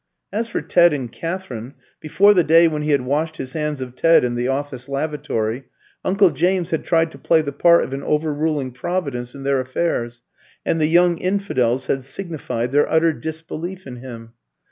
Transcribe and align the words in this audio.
As 0.33 0.47
for 0.47 0.63
Ted 0.63 0.93
and 0.93 1.11
Katherine, 1.11 1.75
before 1.99 2.33
the 2.33 2.43
day 2.43 2.67
when 2.67 2.81
he 2.81 2.89
had 2.89 3.01
washed 3.01 3.37
his 3.37 3.53
hands 3.53 3.81
of 3.81 3.95
Ted 3.95 4.23
in 4.23 4.33
the 4.33 4.47
office 4.47 4.89
lavatory, 4.89 5.65
uncle 6.03 6.31
James 6.31 6.71
had 6.71 6.83
tried 6.85 7.11
to 7.11 7.19
play 7.19 7.43
the 7.43 7.51
part 7.51 7.83
of 7.83 7.93
an 7.93 8.01
overruling 8.01 8.71
Providence 8.71 9.35
in 9.35 9.43
their 9.43 9.59
affairs, 9.59 10.23
and 10.65 10.81
the 10.81 10.87
young 10.87 11.19
infidels 11.19 11.85
had 11.85 12.03
signified 12.03 12.71
their 12.71 12.91
utter 12.91 13.13
disbelief 13.13 13.85
in 13.85 13.97
him. 13.97 14.33